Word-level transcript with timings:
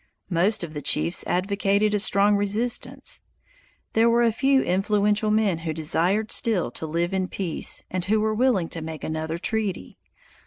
Most 0.31 0.63
of 0.63 0.73
the 0.73 0.81
chiefs 0.81 1.23
advocated 1.27 1.93
a 1.93 1.99
strong 1.99 2.35
resistance. 2.35 3.21
There 3.93 4.09
were 4.09 4.23
a 4.23 4.31
few 4.31 4.63
influential 4.63 5.29
men 5.29 5.59
who 5.59 5.73
desired 5.73 6.31
still 6.31 6.71
to 6.71 6.87
live 6.87 7.13
in 7.13 7.27
peace, 7.27 7.83
and 7.91 8.03
who 8.05 8.19
were 8.19 8.33
willing 8.33 8.67
to 8.69 8.81
make 8.81 9.03
another 9.03 9.37
treaty. 9.37 9.99